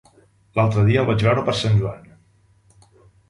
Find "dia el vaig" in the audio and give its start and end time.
0.87-1.25